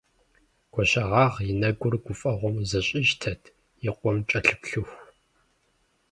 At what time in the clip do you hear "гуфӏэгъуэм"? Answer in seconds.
2.03-2.55